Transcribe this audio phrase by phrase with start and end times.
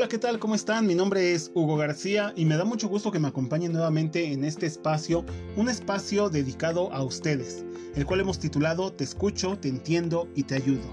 [0.00, 0.38] Hola, ¿qué tal?
[0.38, 0.86] ¿Cómo están?
[0.86, 4.44] Mi nombre es Hugo García y me da mucho gusto que me acompañen nuevamente en
[4.44, 5.26] este espacio,
[5.56, 10.54] un espacio dedicado a ustedes, el cual hemos titulado Te escucho, te entiendo y te
[10.54, 10.90] ayudo.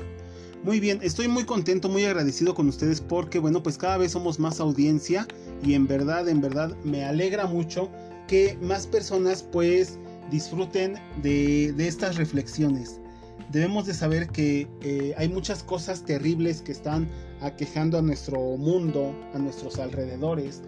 [0.61, 4.39] Muy bien, estoy muy contento, muy agradecido con ustedes porque, bueno, pues cada vez somos
[4.39, 5.25] más audiencia
[5.63, 7.89] y en verdad, en verdad me alegra mucho
[8.27, 9.97] que más personas pues
[10.29, 12.99] disfruten de, de estas reflexiones
[13.49, 17.07] debemos de saber que eh, hay muchas cosas terribles que están
[17.41, 20.61] aquejando a nuestro mundo, a nuestros alrededores,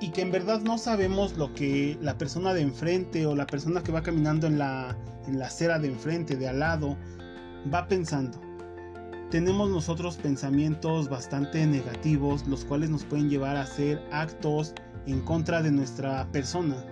[0.00, 3.82] y que en verdad no sabemos lo que la persona de enfrente o la persona
[3.82, 4.96] que va caminando en la,
[5.28, 6.96] en la acera de enfrente, de al lado,
[7.72, 8.40] va pensando.
[9.30, 14.74] Tenemos nosotros pensamientos bastante negativos, los cuales nos pueden llevar a hacer actos
[15.06, 16.84] en contra de nuestra persona.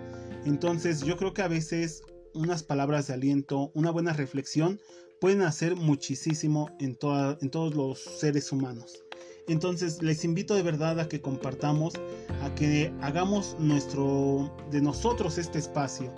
[0.45, 2.03] Entonces yo creo que a veces
[2.35, 4.81] unas palabras de aliento, una buena reflexión,
[5.21, 6.99] pueden hacer muchísimo en,
[7.41, 9.05] en todos los seres humanos.
[9.49, 11.95] Entonces les invito de verdad a que compartamos,
[12.43, 16.13] a que hagamos nuestro, de nosotros este espacio.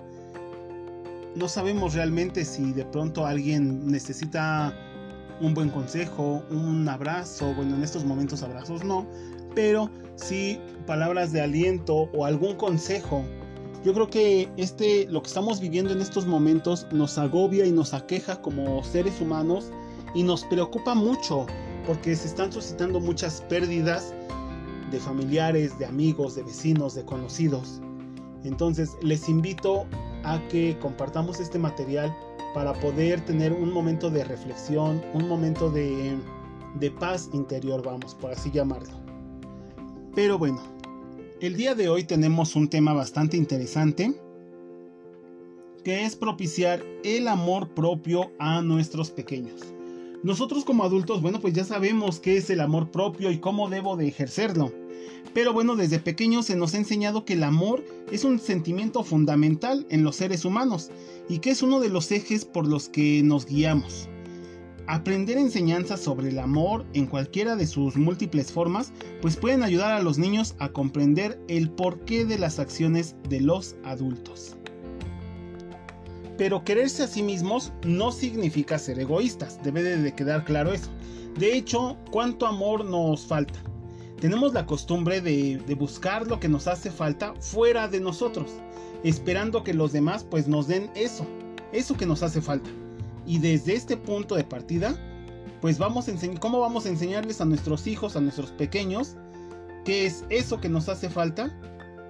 [1.35, 4.77] No sabemos realmente si de pronto alguien necesita
[5.41, 9.07] un buen consejo, un abrazo, bueno, en estos momentos abrazos no,
[9.55, 13.25] pero sí palabras de aliento o algún consejo
[13.83, 17.93] yo creo que este, lo que estamos viviendo en estos momentos nos agobia y nos
[17.93, 19.71] aqueja como seres humanos
[20.15, 21.45] y nos preocupa mucho
[21.85, 24.13] porque se están suscitando muchas pérdidas
[24.89, 27.81] de familiares, de amigos, de vecinos, de conocidos.
[28.45, 29.85] Entonces les invito
[30.23, 32.15] a que compartamos este material
[32.53, 36.15] para poder tener un momento de reflexión, un momento de,
[36.79, 38.93] de paz interior, vamos, por así llamarlo.
[40.15, 40.61] Pero bueno,
[41.45, 44.13] el día de hoy tenemos un tema bastante interesante
[45.83, 49.59] que es propiciar el amor propio a nuestros pequeños.
[50.23, 53.97] Nosotros como adultos, bueno, pues ya sabemos qué es el amor propio y cómo debo
[53.97, 54.71] de ejercerlo.
[55.33, 59.85] Pero bueno, desde pequeños se nos ha enseñado que el amor es un sentimiento fundamental
[59.89, 60.91] en los seres humanos
[61.27, 64.07] y que es uno de los ejes por los que nos guiamos.
[64.87, 70.03] Aprender enseñanzas sobre el amor en cualquiera de sus múltiples formas, pues pueden ayudar a
[70.03, 74.57] los niños a comprender el porqué de las acciones de los adultos.
[76.37, 80.89] Pero quererse a sí mismos no significa ser egoístas, debe de quedar claro eso.
[81.39, 83.59] De hecho, ¿cuánto amor nos falta?
[84.19, 88.51] Tenemos la costumbre de, buscar lo que nos hace falta fuera de nosotros,
[89.03, 91.25] esperando que los demás pues nos den eso,
[91.71, 92.69] eso que nos hace falta.
[93.25, 94.95] Y desde este punto de partida,
[95.61, 99.15] pues vamos a enseñar, ¿cómo vamos a enseñarles a nuestros hijos, a nuestros pequeños,
[99.85, 101.57] qué es eso que nos hace falta?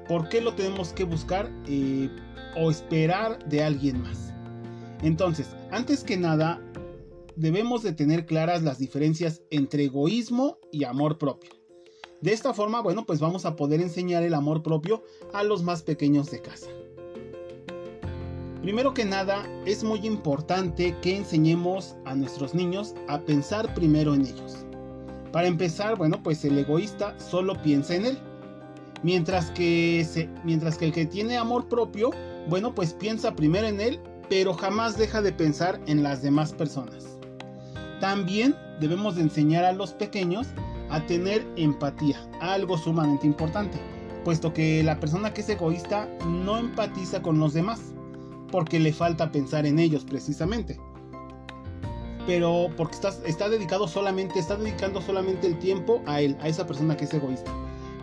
[0.07, 2.09] ¿Por qué lo tenemos que buscar eh,
[2.57, 4.33] o esperar de alguien más?
[5.01, 6.61] Entonces, antes que nada,
[7.35, 11.51] debemos de tener claras las diferencias entre egoísmo y amor propio.
[12.21, 15.03] De esta forma, bueno, pues vamos a poder enseñar el amor propio
[15.33, 16.67] a los más pequeños de casa.
[18.63, 24.21] Primero que nada, es muy importante que enseñemos a nuestros niños a pensar primero en
[24.21, 24.65] ellos.
[25.33, 28.19] Para empezar, bueno, pues el egoísta solo piensa en él.
[29.03, 32.11] Mientras que, mientras que el que tiene amor propio,
[32.47, 37.19] bueno, pues piensa primero en él, pero jamás deja de pensar en las demás personas.
[37.99, 40.47] También debemos de enseñar a los pequeños
[40.89, 43.77] a tener empatía, algo sumamente importante,
[44.23, 47.92] puesto que la persona que es egoísta no empatiza con los demás
[48.53, 50.79] porque le falta pensar en ellos precisamente.
[52.27, 56.95] Pero porque está, dedicado solamente, está dedicando solamente el tiempo a él, a esa persona
[56.95, 57.51] que es egoísta.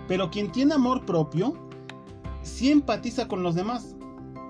[0.08, 1.54] Pero quien tiene amor propio,
[2.42, 3.94] sí empatiza con los demás.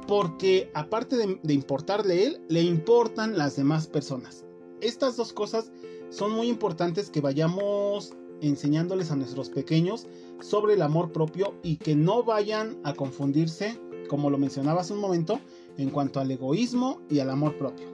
[0.08, 4.46] Porque aparte de, de importarle él, le importan las demás personas.
[4.80, 5.70] Estas dos cosas
[6.08, 10.06] son muy importantes que vayamos enseñándoles a nuestros pequeños
[10.40, 13.78] sobre el amor propio y que no vayan a confundirse,
[14.08, 15.40] como lo mencionaba hace un momento,
[15.78, 17.86] en cuanto al egoísmo y al amor propio.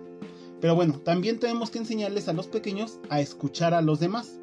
[0.60, 4.40] Pero bueno, también tenemos que enseñarles a los pequeños a escuchar a los demás.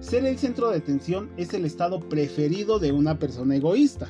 [0.00, 4.08] Ser el centro de atención es el estado preferido de una persona egoísta.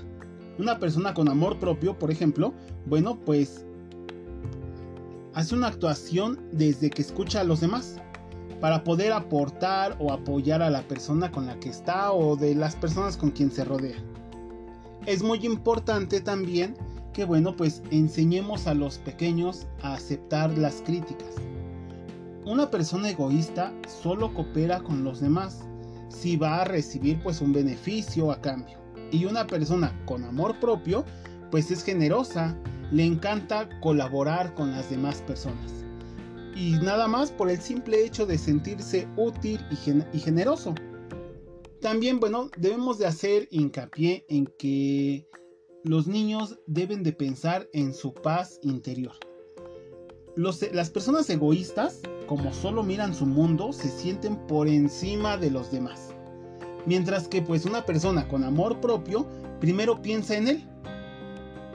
[0.58, 2.52] Una persona con amor propio, por ejemplo,
[2.86, 3.64] bueno, pues
[5.34, 7.96] hace una actuación desde que escucha a los demás
[8.60, 12.74] para poder aportar o apoyar a la persona con la que está o de las
[12.74, 13.96] personas con quien se rodea.
[15.06, 16.76] Es muy importante también
[17.12, 21.34] que bueno, pues enseñemos a los pequeños a aceptar las críticas.
[22.44, 25.64] Una persona egoísta solo coopera con los demás
[26.08, 28.78] si va a recibir pues un beneficio a cambio.
[29.10, 31.04] Y una persona con amor propio
[31.50, 32.56] pues es generosa,
[32.90, 35.84] le encanta colaborar con las demás personas.
[36.54, 40.74] Y nada más por el simple hecho de sentirse útil y, y generoso.
[41.80, 45.28] También, bueno, debemos de hacer hincapié en que
[45.88, 49.14] los niños deben de pensar en su paz interior.
[50.36, 56.14] las personas egoístas, como solo miran su mundo, se sienten por encima de los demás.
[56.84, 59.26] Mientras que pues una persona con amor propio
[59.60, 60.68] primero piensa en él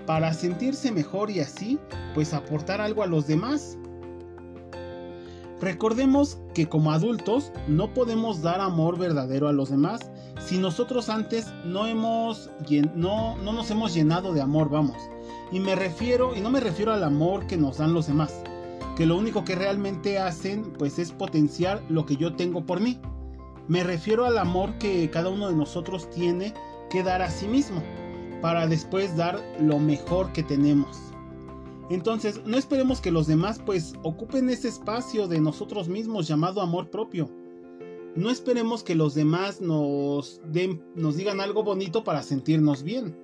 [0.05, 1.79] para sentirse mejor y así
[2.13, 3.79] pues aportar algo a los demás.
[5.59, 10.11] Recordemos que como adultos no podemos dar amor verdadero a los demás
[10.45, 12.49] si nosotros antes no hemos
[12.95, 14.97] no, no nos hemos llenado de amor, vamos.
[15.51, 18.41] Y me refiero y no me refiero al amor que nos dan los demás,
[18.95, 22.99] que lo único que realmente hacen pues es potenciar lo que yo tengo por mí.
[23.67, 26.53] Me refiero al amor que cada uno de nosotros tiene
[26.89, 27.81] que dar a sí mismo
[28.41, 30.99] para después dar lo mejor que tenemos.
[31.89, 36.89] Entonces, no esperemos que los demás pues ocupen ese espacio de nosotros mismos llamado amor
[36.89, 37.29] propio.
[38.15, 43.15] No esperemos que los demás nos, den, nos digan algo bonito para sentirnos bien.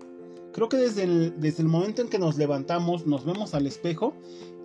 [0.52, 4.14] Creo que desde el, desde el momento en que nos levantamos, nos vemos al espejo,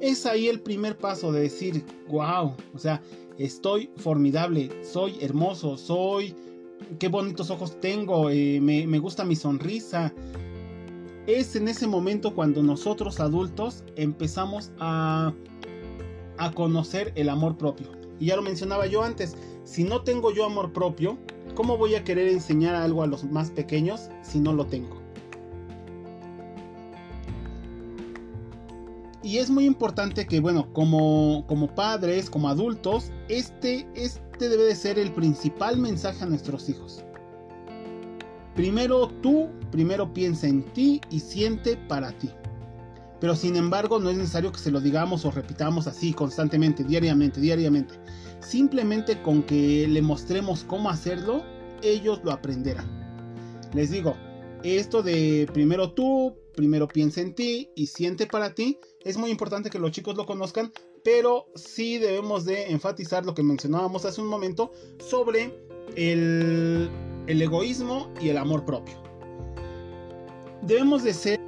[0.00, 3.02] es ahí el primer paso de decir, wow, o sea,
[3.38, 6.34] estoy formidable, soy hermoso, soy,
[6.98, 10.12] qué bonitos ojos tengo, eh, me, me gusta mi sonrisa,
[11.26, 15.34] es en ese momento cuando nosotros adultos empezamos a,
[16.38, 17.88] a conocer el amor propio.
[18.20, 21.18] Y ya lo mencionaba yo antes, si no tengo yo amor propio,
[21.54, 25.02] ¿cómo voy a querer enseñar algo a los más pequeños si no lo tengo?
[29.22, 34.74] Y es muy importante que, bueno, como, como padres, como adultos, este, este debe de
[34.76, 37.02] ser el principal mensaje a nuestros hijos.
[38.54, 42.28] Primero tú, primero piensa en ti y siente para ti.
[43.18, 47.40] Pero sin embargo no es necesario que se lo digamos o repitamos así constantemente, diariamente,
[47.40, 47.94] diariamente.
[48.44, 51.42] Simplemente con que le mostremos cómo hacerlo,
[51.82, 52.88] ellos lo aprenderán.
[53.74, 54.14] Les digo,
[54.62, 59.70] esto de primero tú, primero piensa en ti y siente para ti, es muy importante
[59.70, 64.28] que los chicos lo conozcan, pero sí debemos de enfatizar lo que mencionábamos hace un
[64.28, 65.52] momento sobre
[65.96, 66.90] el
[67.26, 68.94] el egoísmo y el amor propio.
[70.62, 71.40] Debemos de ser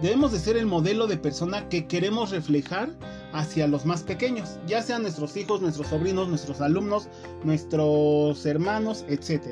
[0.00, 2.90] debemos de ser el modelo de persona que queremos reflejar
[3.34, 7.08] hacia los más pequeños, ya sean nuestros hijos, nuestros sobrinos, nuestros alumnos,
[7.42, 9.42] nuestros hermanos, etc.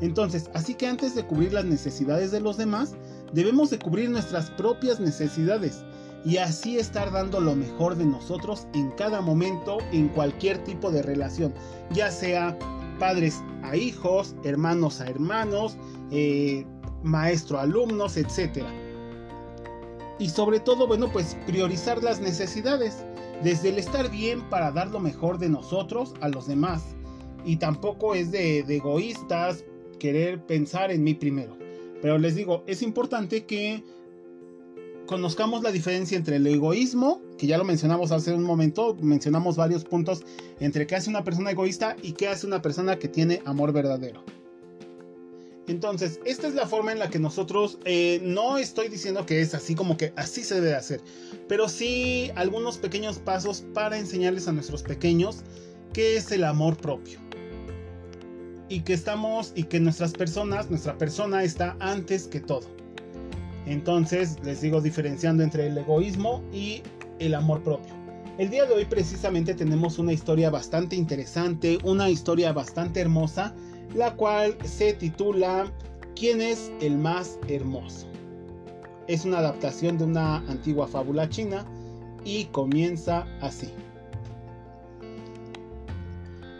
[0.00, 2.94] Entonces, así que antes de cubrir las necesidades de los demás,
[3.32, 5.84] debemos de cubrir nuestras propias necesidades
[6.24, 11.02] y así estar dando lo mejor de nosotros en cada momento, en cualquier tipo de
[11.02, 11.54] relación,
[11.92, 12.58] ya sea
[12.98, 15.76] padres a hijos, hermanos a hermanos,
[16.10, 16.66] eh,
[17.04, 18.64] maestro a alumnos, etc.
[20.18, 23.04] Y sobre todo, bueno, pues priorizar las necesidades,
[23.42, 26.82] desde el estar bien para dar lo mejor de nosotros a los demás.
[27.44, 29.64] Y tampoco es de egoístas
[29.98, 31.56] querer pensar en mí primero.
[32.00, 33.84] Pero les digo, es importante que
[35.06, 39.84] conozcamos la diferencia entre el egoísmo, que ya lo mencionamos hace un momento, mencionamos varios
[39.84, 40.24] puntos
[40.58, 44.24] entre qué hace una persona egoísta y qué hace una persona que tiene amor verdadero.
[45.68, 49.54] Entonces, esta es la forma en la que nosotros, eh, no estoy diciendo que es
[49.54, 51.00] así como que así se debe hacer,
[51.48, 55.44] pero sí algunos pequeños pasos para enseñarles a nuestros pequeños
[55.92, 57.20] qué es el amor propio.
[58.68, 62.66] Y que estamos, y que nuestras personas, nuestra persona está antes que todo.
[63.66, 66.82] Entonces, les digo diferenciando entre el egoísmo y
[67.20, 67.92] el amor propio.
[68.38, 73.54] El día de hoy precisamente tenemos una historia bastante interesante, una historia bastante hermosa,
[73.94, 75.70] la cual se titula
[76.14, 78.06] ¿Quién es el más hermoso?
[79.08, 81.66] Es una adaptación de una antigua fábula china
[82.24, 83.68] y comienza así.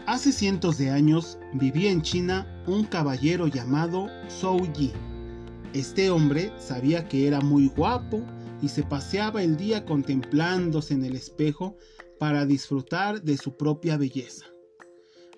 [0.05, 4.91] Hace cientos de años vivía en China un caballero llamado Zhou Yi
[5.73, 8.21] este hombre sabía que era muy guapo
[8.61, 11.75] y se paseaba el día contemplándose en el espejo
[12.19, 14.45] para disfrutar de su propia belleza.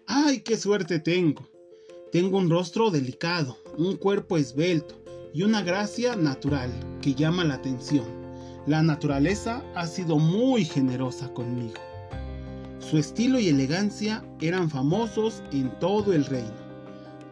[0.06, 1.48] ¡Ay, qué suerte tengo!
[2.16, 4.96] Tengo un rostro delicado, un cuerpo esbelto
[5.34, 8.06] y una gracia natural que llama la atención.
[8.66, 11.74] La naturaleza ha sido muy generosa conmigo.
[12.80, 16.56] Su estilo y elegancia eran famosos en todo el reino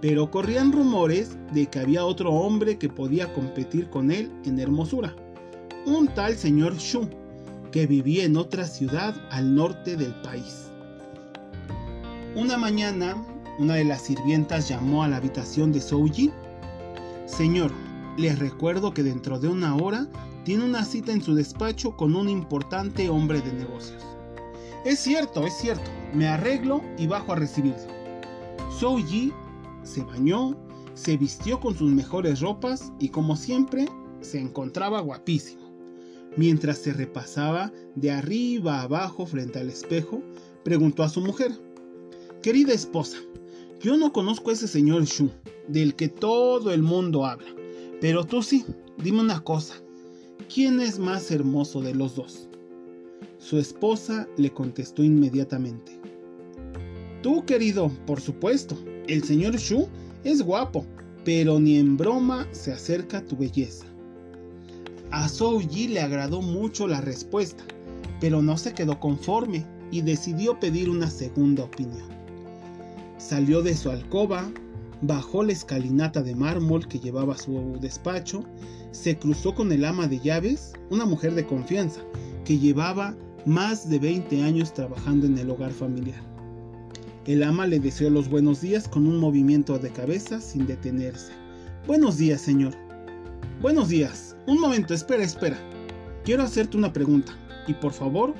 [0.02, 5.16] pero corrían rumores de que había otro hombre que podía competir con él en hermosura,
[5.86, 7.10] un tal señor Shu,
[7.72, 10.68] que vivía en otra ciudad al norte del país.
[12.36, 13.16] Una mañana,
[13.60, 16.32] una de las sirvientas llamó a la habitación de Souji.
[17.26, 17.72] Señor,
[18.18, 20.08] les recuerdo que dentro de una hora
[20.44, 24.04] tiene una cita en su despacho con un importante hombre de negocios.
[24.86, 27.88] Es cierto, es cierto, me arreglo y bajo a recibirlo.
[28.78, 29.32] Souji
[29.84, 30.58] se bañó,
[30.94, 33.88] se vistió con sus mejores ropas y como siempre
[34.22, 35.64] se encontraba guapísimo.
[36.36, 40.22] Mientras se repasaba de arriba a abajo frente al espejo,
[40.64, 41.52] preguntó a su mujer,
[42.42, 43.20] Querida esposa,
[43.84, 45.30] yo no conozco a ese señor Shu,
[45.68, 47.50] del que todo el mundo habla,
[48.02, 48.66] pero tú sí,
[48.98, 49.76] dime una cosa,
[50.52, 52.50] ¿quién es más hermoso de los dos?
[53.38, 56.00] Su esposa le contestó inmediatamente,
[57.24, 59.88] Tú, querido, por supuesto, el señor Shu
[60.26, 60.86] es guapo,
[61.24, 63.86] pero ni en broma se acerca a tu belleza.
[65.10, 67.64] A Zhou Yi le agradó mucho la respuesta,
[68.20, 72.23] pero no se quedó conforme y decidió pedir una segunda opinión.
[73.18, 74.52] Salió de su alcoba,
[75.02, 78.44] bajó la escalinata de mármol que llevaba a su despacho,
[78.92, 82.02] se cruzó con el ama de llaves, una mujer de confianza,
[82.46, 83.16] que llevaba
[83.46, 86.22] más de 20 años trabajando en el hogar familiar.
[87.26, 91.32] El ama le deseó los buenos días con un movimiento de cabeza sin detenerse.
[91.88, 92.74] Buenos días, señor.
[93.62, 95.58] Buenos días, un momento, espera, espera.
[96.26, 97.34] Quiero hacerte una pregunta
[97.68, 98.34] y por favor,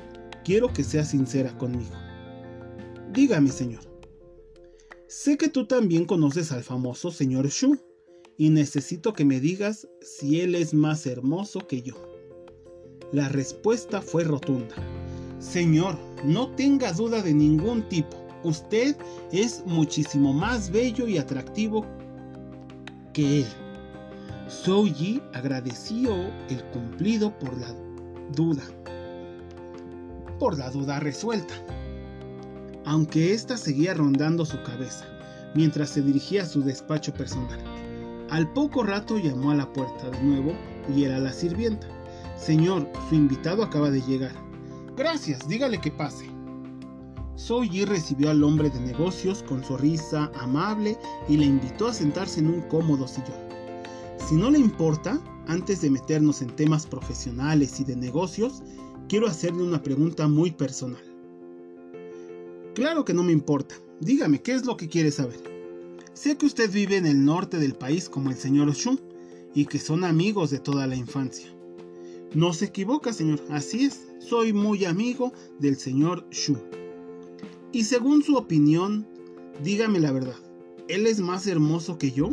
[0.44, 1.94] quiero que seas sincera conmigo.
[3.12, 3.93] Dígame, señor.
[5.06, 7.78] Sé que tú también conoces al famoso señor Shu
[8.38, 11.94] y necesito que me digas si él es más hermoso que yo.
[13.12, 14.74] La respuesta fue rotunda.
[15.38, 18.16] Señor, no tenga duda de ningún tipo.
[18.44, 18.96] Usted
[19.30, 21.84] es muchísimo más bello y atractivo
[23.12, 23.46] que él.
[24.66, 26.14] Yi agradeció
[26.48, 27.74] el cumplido por la
[28.34, 28.62] duda,
[30.38, 31.54] por la duda resuelta,
[32.86, 35.06] aunque ésta seguía rondando su cabeza
[35.54, 37.60] mientras se dirigía a su despacho personal.
[38.30, 40.52] Al poco rato llamó a la puerta de nuevo
[40.94, 41.86] y era la sirvienta.
[42.36, 44.32] Señor, su invitado acaba de llegar.
[44.96, 46.28] Gracias, dígale que pase.
[47.70, 50.96] Yi recibió al hombre de negocios con sonrisa amable
[51.28, 53.44] y le invitó a sentarse en un cómodo sillón.
[54.28, 58.62] Si no le importa, antes de meternos en temas profesionales y de negocios,
[59.08, 61.03] quiero hacerle una pregunta muy personal.
[62.74, 63.76] Claro que no me importa.
[64.00, 65.40] Dígame, ¿qué es lo que quiere saber?
[66.12, 68.98] Sé que usted vive en el norte del país como el señor Shu
[69.54, 71.46] y que son amigos de toda la infancia.
[72.34, 73.40] No se equivoca, señor.
[73.48, 74.08] Así es.
[74.18, 76.58] Soy muy amigo del señor Shu.
[77.70, 79.06] Y según su opinión,
[79.62, 80.36] dígame la verdad.
[80.88, 82.32] ¿Él es más hermoso que yo?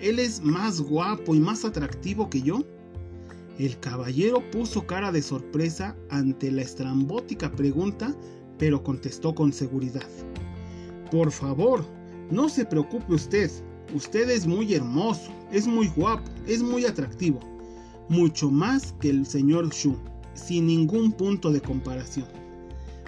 [0.00, 2.64] ¿Él es más guapo y más atractivo que yo?
[3.58, 8.16] El caballero puso cara de sorpresa ante la estrambótica pregunta,
[8.58, 10.08] pero contestó con seguridad.
[11.10, 11.84] Por favor,
[12.30, 13.50] no se preocupe usted.
[13.94, 17.40] Usted es muy hermoso, es muy guapo, es muy atractivo.
[18.08, 19.96] Mucho más que el señor Shu,
[20.34, 22.26] sin ningún punto de comparación.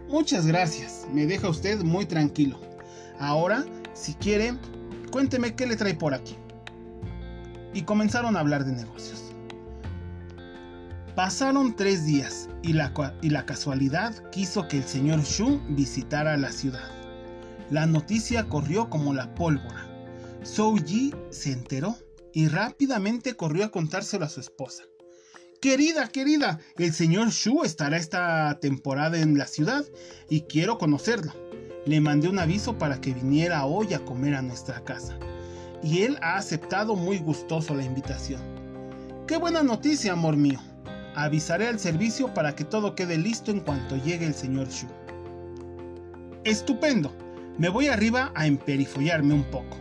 [0.09, 2.61] Muchas gracias, me deja usted muy tranquilo.
[3.19, 4.55] Ahora, si quiere,
[5.11, 6.37] cuénteme qué le trae por aquí
[7.75, 9.26] y comenzaron a hablar de negocios.
[11.17, 12.93] Pasaron tres días y la,
[13.23, 16.91] y la casualidad quiso que el señor Shu visitara la ciudad.
[17.71, 19.89] La noticia corrió como la pólvora.
[20.45, 21.97] Zhou Yi se enteró
[22.35, 24.83] y rápidamente corrió a contárselo a su esposa.
[25.63, 29.87] Querida, querida, el señor Shu estará esta temporada en la ciudad
[30.29, 31.33] y quiero conocerlo.
[31.87, 35.19] Le mandé un aviso para que viniera hoy a comer a nuestra casa
[35.83, 38.43] y él ha aceptado muy gustoso la invitación.
[39.27, 40.61] Qué buena noticia, amor mío.
[41.17, 44.87] Avisaré al servicio para que todo quede listo en cuanto llegue el señor Shu.
[46.45, 47.11] Estupendo.
[47.57, 49.79] Me voy arriba a emperifollarme un poco.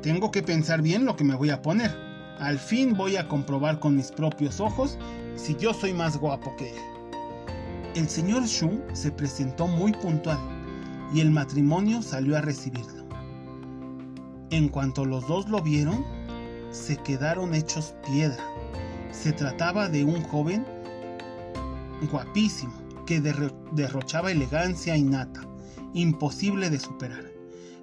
[0.00, 1.94] Tengo que pensar bien lo que me voy a poner.
[2.38, 4.96] Al fin voy a comprobar con mis propios ojos
[5.36, 6.82] si yo soy más guapo que él.
[7.94, 10.38] El señor Shu se presentó muy puntual
[11.12, 13.04] y el matrimonio salió a recibirlo.
[14.48, 16.02] En cuanto los dos lo vieron,
[16.70, 18.42] se quedaron hechos piedra.
[19.10, 20.64] Se trataba de un joven
[22.10, 22.74] guapísimo
[23.06, 25.46] que derrochaba elegancia innata,
[25.94, 27.24] imposible de superar.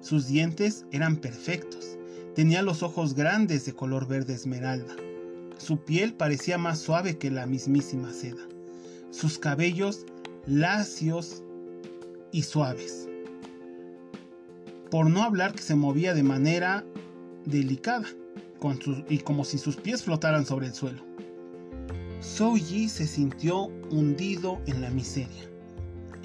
[0.00, 1.98] Sus dientes eran perfectos.
[2.34, 4.94] Tenía los ojos grandes de color verde esmeralda.
[5.58, 8.42] Su piel parecía más suave que la mismísima seda.
[9.10, 10.06] Sus cabellos
[10.46, 11.42] lacios
[12.30, 13.08] y suaves
[14.90, 16.84] por no hablar que se movía de manera
[17.44, 18.06] delicada
[19.08, 21.02] y como si sus pies flotaran sobre el suelo.
[22.34, 25.48] Zhou Yi se sintió hundido en la miseria.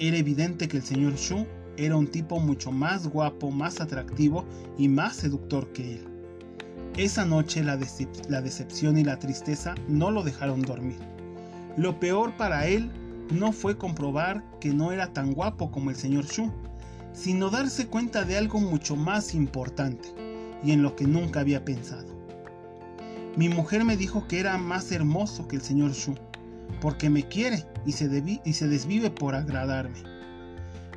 [0.00, 4.44] Era evidente que el señor Shu era un tipo mucho más guapo, más atractivo
[4.76, 6.08] y más seductor que él.
[6.96, 7.78] Esa noche la,
[8.28, 10.98] la decepción y la tristeza no lo dejaron dormir.
[11.76, 12.90] Lo peor para él
[13.30, 16.52] no fue comprobar que no era tan guapo como el señor Shu,
[17.14, 20.08] sino darse cuenta de algo mucho más importante,
[20.64, 22.21] y en lo que nunca había pensado.
[23.36, 26.14] Mi mujer me dijo que era más hermoso que el señor Shu,
[26.82, 30.02] porque me quiere y se, desvive por agradarme.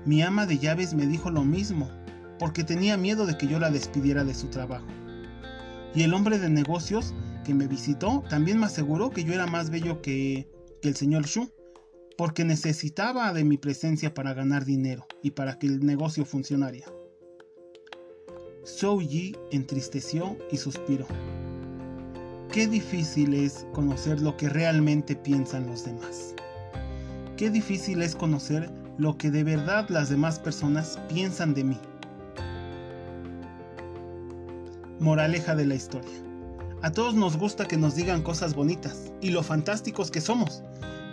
[0.06, 1.90] Mi ama de llaves me dijo lo mismo,
[2.38, 4.88] porque tenía miedo de que yo la despidiera de su trabajo.
[5.96, 7.14] Y el hombre de negocios
[7.46, 10.50] que me visitó también me aseguró que yo era más bello que,
[10.82, 11.50] que el señor Shu,
[12.18, 16.80] porque necesitaba de mi presencia para ganar dinero y para que el negocio funcionara.
[18.66, 21.08] Zhou Yi entristeció y suspiró.
[22.56, 26.34] Qué difícil es conocer lo que realmente piensan los demás.
[27.36, 31.78] Qué difícil es conocer lo que de verdad las demás personas piensan de mí.
[35.02, 36.16] Moraleja de la historia.
[36.82, 40.64] A todos nos gusta que nos digan cosas bonitas y lo fantásticos que somos,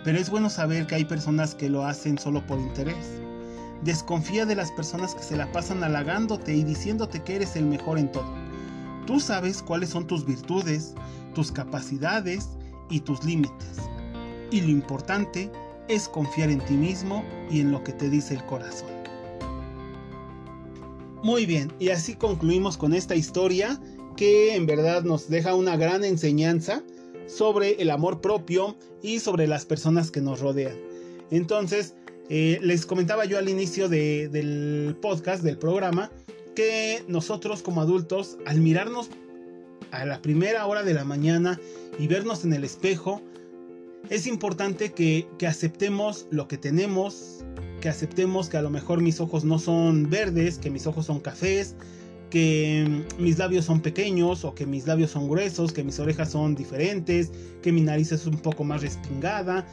[0.05, 3.19] pero es bueno saber que hay personas que lo hacen solo por interés.
[3.83, 7.99] Desconfía de las personas que se la pasan halagándote y diciéndote que eres el mejor
[7.99, 8.33] en todo.
[9.05, 10.93] Tú sabes cuáles son tus virtudes,
[11.33, 12.49] tus capacidades
[12.89, 13.77] y tus límites.
[14.51, 15.51] Y lo importante
[15.87, 18.89] es confiar en ti mismo y en lo que te dice el corazón.
[21.23, 23.79] Muy bien, y así concluimos con esta historia
[24.17, 26.83] que en verdad nos deja una gran enseñanza
[27.27, 30.75] sobre el amor propio y sobre las personas que nos rodean.
[31.31, 31.95] Entonces,
[32.29, 36.11] eh, les comentaba yo al inicio del podcast, del programa,
[36.55, 39.09] que nosotros como adultos, al mirarnos
[39.93, 41.59] a la primera hora de la mañana
[41.99, 43.21] y vernos en el espejo,
[44.09, 47.45] es importante que, que, aceptemos lo que tenemos,
[47.79, 51.19] que aceptemos que a lo mejor mis ojos no son verdes, que mis ojos son
[51.19, 51.75] cafés,
[52.31, 56.55] que mis labios son pequeños o que mis labios son gruesos, que mis orejas son
[56.55, 57.31] diferentes,
[57.61, 59.65] que mi nariz es un poco más respingada,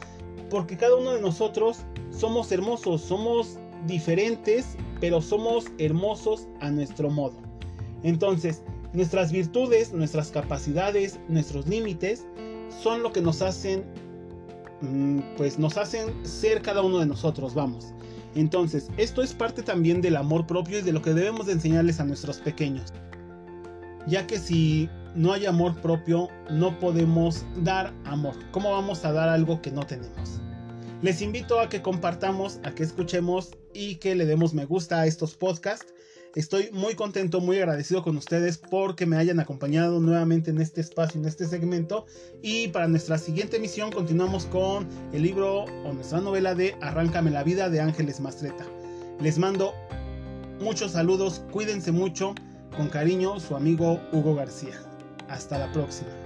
[0.51, 1.79] porque cada uno de nosotros
[2.11, 7.41] somos hermosos, somos diferentes, pero somos hermosos a nuestro modo.
[8.03, 8.61] Entonces,
[8.93, 12.25] nuestras virtudes, nuestras capacidades, nuestros límites
[12.81, 13.83] son lo que nos hacen
[14.81, 17.93] mm, pues nos hacen ser cada uno de nosotros, vamos.
[18.35, 21.99] Entonces, esto es parte también del amor propio y de lo que debemos de enseñarles
[21.99, 22.93] a nuestros pequeños.
[24.07, 28.35] Ya que si no hay amor propio, no podemos dar amor.
[28.51, 30.39] ¿Cómo vamos a dar algo que no tenemos?
[31.01, 35.07] Les invito a que compartamos, a que escuchemos y que le demos me gusta a
[35.07, 35.93] estos podcasts.
[36.33, 41.19] Estoy muy contento, muy agradecido con ustedes porque me hayan acompañado nuevamente en este espacio,
[41.19, 42.05] en este segmento.
[42.41, 47.43] Y para nuestra siguiente emisión continuamos con el libro o nuestra novela de Arráncame la
[47.43, 48.65] vida de Ángeles Mastreta.
[49.19, 49.73] Les mando
[50.61, 52.33] muchos saludos, cuídense mucho,
[52.77, 54.79] con cariño, su amigo Hugo García.
[55.27, 56.20] Hasta la próxima.